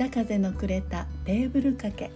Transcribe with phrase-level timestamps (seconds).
[0.00, 2.10] 北風のくれたテーブル掛け。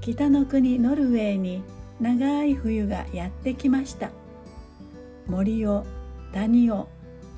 [0.00, 1.62] 北の国ノルウェーに
[2.00, 4.10] 長い冬がやってきました。
[5.28, 5.86] 森を
[6.32, 6.88] 谷を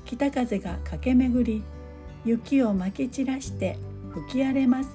[0.05, 1.63] 北風が駆け巡り
[2.25, 3.77] 雪をまき散らして
[4.11, 4.89] 吹き荒れます。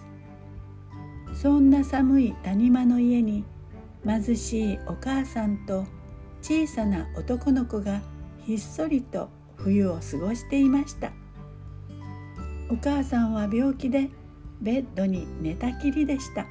[1.32, 3.44] そんな寒い谷間の家に
[4.04, 5.86] 貧しいお母さんと
[6.42, 8.00] 小さな男の子が
[8.44, 11.12] ひっそりと冬を過ごしていました。
[12.70, 14.08] お母さんは病気で
[14.60, 16.46] ベッドに寝たきりでした。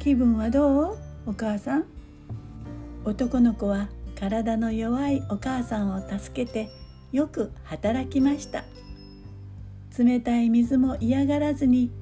[0.00, 0.98] 気分はどう？
[1.26, 1.84] お母さん。
[3.04, 3.88] 男の子は
[4.18, 6.68] 体の弱いお母さんを助けて
[7.12, 8.64] よく働きました。
[9.96, 11.92] 冷たい水も嫌がらずに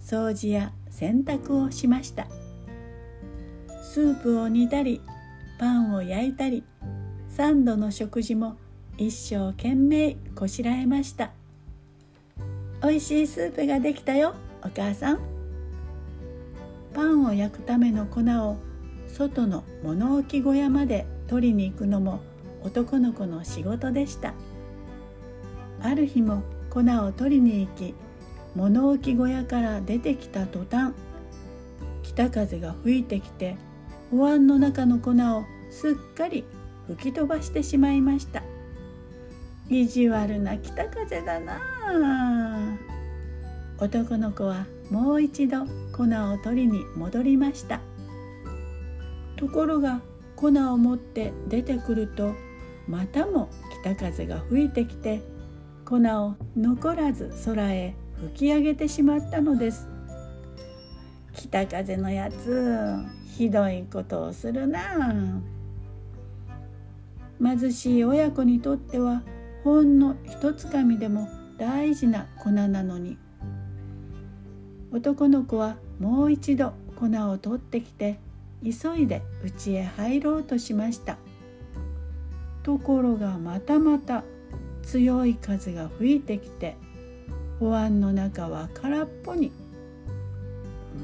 [0.00, 2.26] 掃除や洗濯をしました。
[3.80, 5.00] スープを煮たり
[5.60, 6.64] パンを焼いたり
[7.36, 8.56] 3度の食事も
[8.96, 11.30] 一生懸命こしらえました。
[12.80, 14.34] おいしいスープができたよ。
[14.62, 15.18] お母さん。
[16.94, 18.56] パンを焼くための粉を
[19.08, 22.20] 外の物置小屋まで取りに行くのも
[22.62, 24.34] 男の子の仕事でした。
[25.82, 27.94] ある日も粉を取りに行き
[28.54, 30.92] 物置小屋から出てきた途端
[32.02, 33.56] 北風が吹いてきて
[34.12, 36.44] お椀の中の粉をすっかり
[36.88, 38.42] 吹き飛ばしてしまいました。
[39.70, 41.60] 意地悪な北風だな。
[43.78, 47.80] 男の子はもう一度粉を取りに戻りました。
[49.36, 50.00] ところが
[50.36, 52.34] 粉を持って出てくると
[52.88, 53.48] またも
[53.82, 55.20] 北風が吹いてきて
[55.84, 59.86] 粉を残らず空へ吹き上げてしまったのです。
[61.34, 62.96] 北風のやつ
[63.36, 64.80] ひどいことをするな。
[67.40, 69.22] 貧しい親子にとっては
[69.64, 71.28] ほんの一つかみでも
[71.58, 73.18] 大事な粉なのに。
[74.92, 78.18] 男の子はもう一度粉を取ってきて
[78.64, 81.18] 急いで家へ入ろうとしました。
[82.62, 84.24] ところがまたまた
[84.82, 86.76] 強い風が吹いてきて
[87.60, 89.52] お椀の中は空っぽに。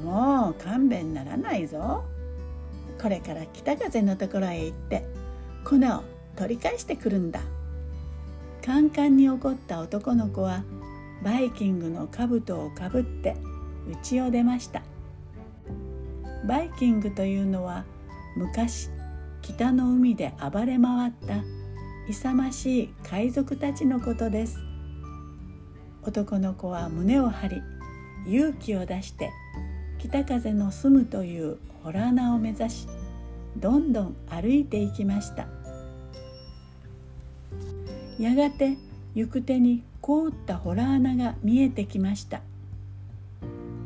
[0.03, 2.03] もう勘弁ならないぞ。
[3.01, 5.05] これから北風のところへ行って
[5.63, 6.03] 粉を
[6.35, 7.41] 取り返してくるんだ。
[8.65, 10.63] カンカンに怒った男の子は
[11.23, 13.35] バイキングの兜をかぶって
[14.03, 14.81] 家を出ました。
[16.47, 17.85] バイキングというのは
[18.35, 18.89] 昔
[19.43, 21.43] 北の海で暴れ回った
[22.09, 24.57] 勇ましい海賊たちのことです。
[26.01, 27.61] 男の子は胸を張り
[28.25, 29.29] 勇気を出して
[29.99, 32.87] 北風の住むというホラー穴を目指し
[33.57, 35.64] どんどん歩いていきました。
[38.19, 38.77] やがて
[39.13, 42.41] 行く手に凍ったホラー穴が見えてきました。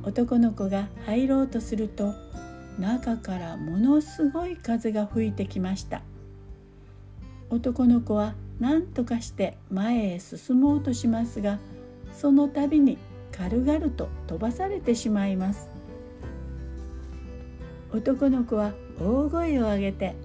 [0.03, 2.13] 男の子が入ろうとすると
[2.79, 6.01] 中からものすごい風が吹いてきました。
[7.49, 11.57] 男の子は何とかして前へ進もうとしますが
[12.13, 12.97] その度に
[13.31, 15.69] 軽々と飛ばされてしまいます。
[17.91, 20.15] 男の子は大声を上げて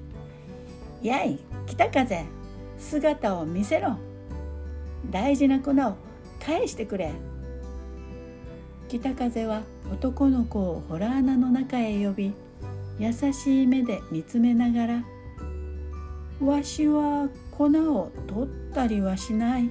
[1.02, 2.43] 「やい北風。
[2.84, 3.96] 姿を見せろ。
[5.10, 5.96] 大事な粉を
[6.44, 7.12] 返してくれ」
[8.88, 9.62] 北風は
[9.92, 12.32] 男の子をホラー穴の中へ呼び
[12.98, 15.04] 優しい目で見つめながら
[16.44, 19.70] 「わしは粉を取ったりはしない」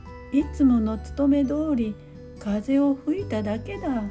[0.32, 1.94] 「いつもの務め通り
[2.38, 4.02] 風を吹いただけだ」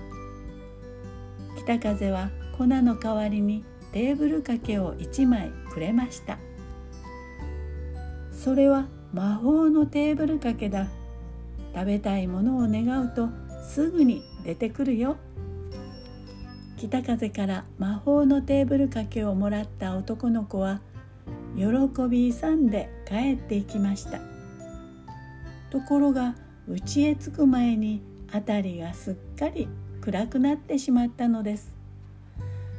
[1.58, 6.38] 北風は粉の代わりにテーブル掛けを1枚くれました。
[8.44, 10.88] それは魔法のテーブル掛けだ。
[11.76, 13.30] 食べたいものを願うと
[13.64, 15.18] すぐに出てくるよ。
[16.76, 20.82] 北風から魔法のテーブル掛けをもらった男の子は
[21.56, 21.66] 喜
[22.10, 24.20] び勇んで帰っていきました。
[25.70, 26.34] ところが
[26.68, 28.02] 家へ着く前に
[28.34, 29.68] 辺りがすっかり
[30.02, 31.76] 暗くなってしまったのです。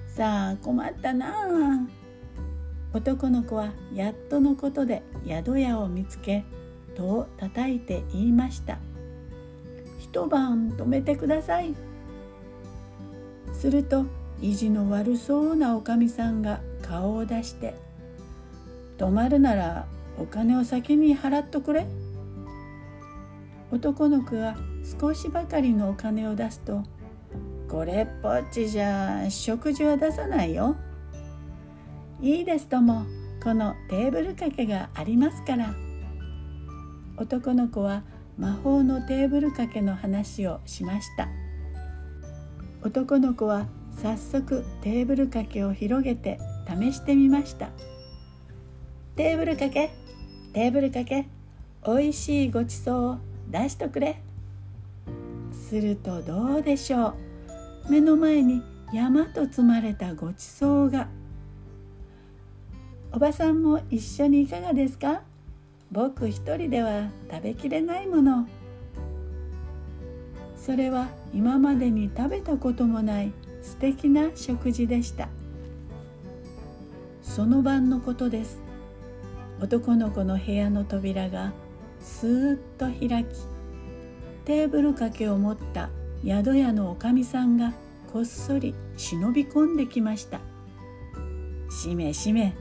[0.08, 2.01] さあ困ったなあ。
[2.92, 6.44] 男の子はやっとのことで宿屋を見つけ
[6.94, 8.78] 戸を叩いて言いました
[9.98, 11.74] 「一晩泊めてください。
[13.52, 14.04] すると
[14.40, 17.74] 意地の悪そうなおかみさんが顔を出して
[18.98, 19.86] 「泊まるなら
[20.18, 21.86] お金を先に払っとくれ」
[23.70, 24.56] 男の子が
[25.00, 26.82] 少しばかりのお金を出すと
[27.70, 30.76] 「これっぽっちじゃ食事は出さないよ」
[32.22, 33.04] 「いいですとも。
[33.42, 35.74] このテーブル掛けがありますから」
[37.18, 38.04] 男の子は
[38.38, 41.26] 魔法のテーブル掛けの話をしました。
[42.84, 43.66] 男の子は
[44.00, 46.38] 早速テーブル掛けを広げて
[46.68, 47.70] 試してみました。
[49.16, 49.90] テーブル掛け？
[50.52, 51.28] テーブル掛け？
[51.82, 53.18] おいしいごちそうを
[53.50, 54.22] 出しとくれ。
[55.50, 57.90] するとどうでしょう。
[57.90, 61.08] 目の前に山と積まれたごちそうが。
[63.14, 65.22] おばさんも一緒にいかがですか？
[65.90, 68.48] 僕一人では食べきれないもの。
[70.56, 75.28] それは今までに食べたこともない素敵な食事でした。
[77.20, 78.62] その晩のことです。
[79.60, 81.52] 男の子の部屋の扉が
[82.00, 83.28] スーッと開き
[84.44, 85.90] テーブル掛けを持った
[86.24, 87.72] 宿屋のおかみさんが
[88.12, 90.40] こっそり忍び込んできました
[91.70, 92.56] 「しめしめ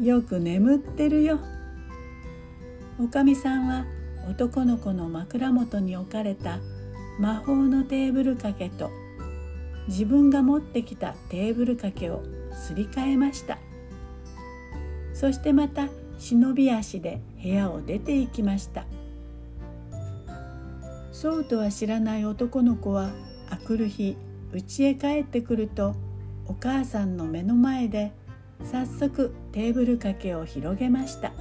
[0.00, 1.40] よく眠ってるよ」
[2.98, 3.84] おかみさんは
[4.28, 6.58] 男の子の枕元に置かれた
[7.18, 8.90] 魔法のテーブル掛けと
[9.88, 12.22] 自分が持ってきたテーブル掛けを
[12.52, 13.58] すり替えました。
[15.14, 15.88] そしてまた
[16.18, 18.84] 忍び足で部屋を出て行きました。
[21.12, 23.10] そうとは知らない男の子は
[23.48, 24.16] あくる日
[24.52, 25.94] 家へ帰ってくると
[26.46, 28.12] お母さんの目の前で
[28.64, 31.32] 早速テーブル掛けを広げました。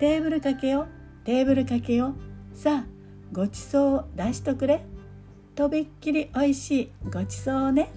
[0.00, 0.86] テーブル掛けよ
[1.24, 2.14] テーブル掛けよ。
[2.54, 2.86] さあ
[3.32, 4.84] ごちそうを出しとくれ。
[5.54, 7.90] とびっきりおいしいごちそうね。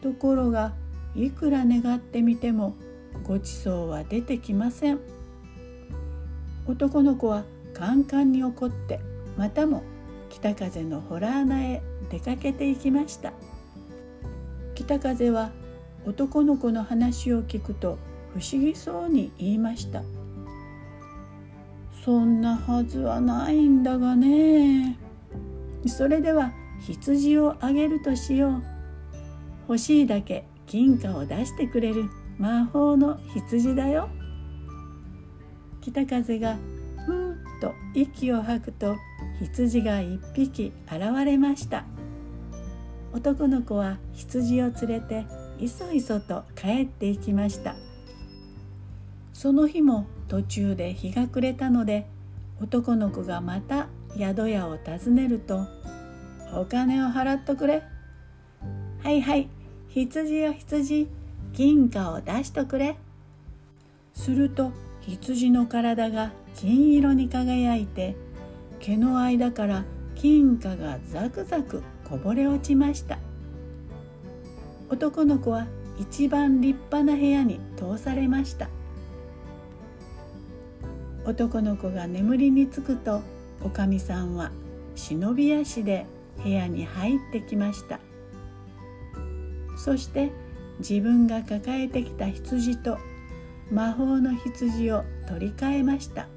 [0.00, 0.72] ところが
[1.16, 2.74] いくら願ってみても
[3.24, 5.00] ごちそうは出てきません。
[6.66, 7.44] 男の子は
[7.74, 9.00] カンカンに怒って
[9.36, 9.82] またも
[10.30, 13.32] 北風のホラー穴へ出かけていきました。
[14.74, 15.50] 北風は
[16.06, 17.98] 男の子の話を聞くと
[18.34, 20.02] 不思議そうに言いました。
[22.04, 24.98] そんなはずはないんだがね。
[25.86, 28.62] それでは羊をあげるとしよう。
[29.68, 32.10] 欲しいだけ金貨を出してくれる。
[32.38, 34.08] 魔法の羊だよ。
[35.80, 36.56] 北風が
[37.06, 38.96] ふーっと息を吐くと
[39.40, 41.84] 羊が一匹現れました。
[43.12, 45.24] 男の子は羊を連れて
[45.64, 47.74] いそいそと帰っていきました。
[49.32, 52.06] その日も途中で日が暮れたので
[52.60, 55.66] 男の子がまた宿屋を訪ねると
[56.54, 57.82] 「お金を払っとくれ」
[59.02, 59.48] 「はいはい。
[59.88, 61.08] 羊よ羊。
[61.52, 62.96] 金貨を出しとくれ」
[64.12, 68.16] すると羊の体が金色に輝いて
[68.80, 69.84] 毛の間から
[70.14, 73.18] 金貨がザクザクこぼれ落ちました。
[74.88, 75.66] 男の子は
[75.98, 78.68] 一番立派な部屋に通されました。
[81.24, 83.22] 男の子が眠りにつくと
[83.62, 84.50] おかみさんは
[84.94, 86.06] 忍び足で
[86.42, 87.98] 部屋に入ってきました。
[89.76, 90.30] そして
[90.80, 92.98] 自分が抱えてきた羊と
[93.70, 96.28] 魔法の羊を取り替えました。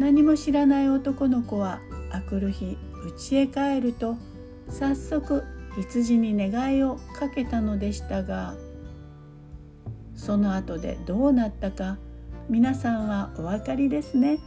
[0.00, 1.80] 何も知らない男の子は
[2.10, 4.16] あくる日家へ帰ると
[4.68, 5.44] 早速
[5.80, 8.54] 羊に願いをかけたのでしたが
[10.14, 11.96] その後でどうなったか
[12.48, 14.38] 皆さんはお分かりですね。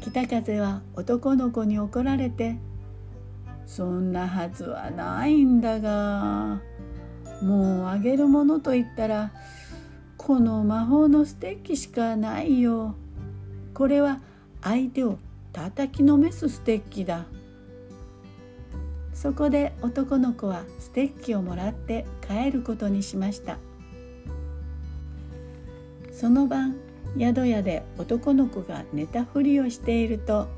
[0.00, 2.56] 北風は男の子に怒られて
[3.66, 6.60] 「そんなはずはないんだが
[7.40, 9.32] もうあげるものといったら
[10.18, 12.96] この魔法のステッキしかないよ。
[13.72, 14.20] これは
[14.60, 15.18] 相手を
[15.52, 17.24] 叩きのめすステッキだ」
[19.22, 23.58] そこで男の子はステッキをもらって帰ることにしました。
[26.10, 26.74] その晩
[27.16, 30.48] 宿屋で男の子が寝たふりをしていると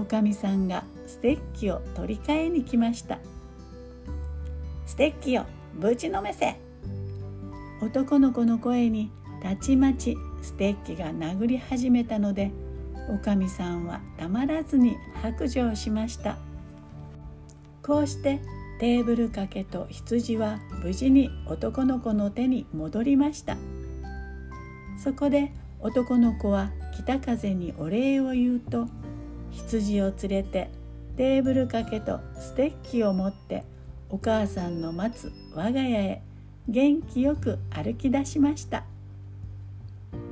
[0.00, 3.18] おかみさんがステッキを取り替えに来ました。
[4.86, 5.44] ステッキを
[5.74, 6.56] ぶちのめせ。
[7.82, 9.10] 男の子の声に
[9.42, 12.52] たちまちステッキが殴り始めたので
[13.10, 16.38] おかみさんはたまらずに白状しました。
[17.82, 18.40] こうして
[18.78, 23.56] テーブル掛けと羊は無事に男の子の手に戻りました。
[24.96, 28.86] そこで男の子は北風にお礼を言うと
[29.50, 30.70] 羊を連れて
[31.16, 33.64] テーブル掛けとステッキを持って
[34.10, 36.22] お母さんの待つ我が家へ
[36.68, 38.84] 元気よく歩き出しました。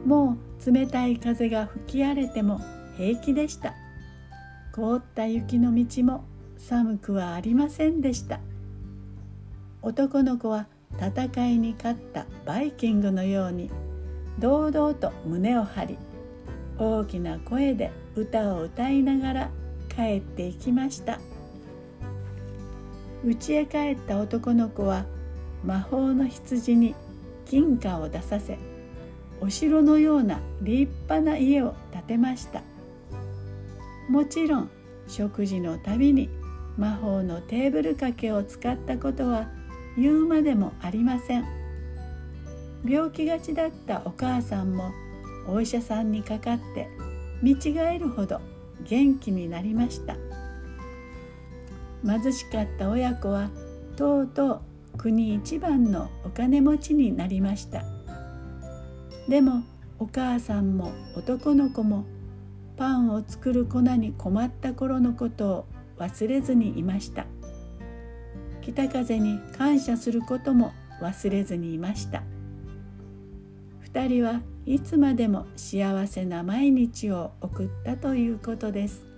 [0.06, 2.60] もう冷たい風が吹き荒れても
[2.96, 3.74] 平気でした。
[4.72, 6.24] 凍った雪の道も
[6.68, 8.38] 寒くはありませんでした。
[9.82, 10.66] 男の子は
[10.98, 13.70] 戦いに勝ったバイキングのように
[14.38, 15.98] 堂々と胸を張り
[16.78, 19.50] 大きな声で歌を歌いながら
[19.88, 21.18] 帰っていきました。
[23.24, 25.06] 家へ帰った男の子は
[25.64, 26.94] 魔法の羊に
[27.46, 28.58] 金貨を出させ
[29.40, 32.62] お城のような立派な家を建てました。
[34.08, 34.70] もちろん
[35.08, 36.28] 食事のたびに
[36.80, 39.50] 魔法のテーブル掛けを使ったことは
[39.98, 41.44] 言うまでもありません。
[42.88, 44.90] 病気がちだったお母さんも
[45.46, 46.88] お医者さんにかかって
[47.42, 48.40] 見違えるほど
[48.88, 50.16] 元気になりました。
[52.02, 53.50] 貧しかった親子は
[53.96, 54.60] とうとう
[54.96, 57.84] 国一番のお金持ちになりました。
[59.28, 59.64] でも
[59.98, 62.06] お母さんも男の子も
[62.78, 65.66] パンを作る粉に困った頃のことを
[66.00, 67.26] 忘れずにいました。
[68.62, 72.22] 北風に感謝することも忘れずにいました。
[73.92, 79.09] 2人はいつまでも幸せな毎日を送ったということです。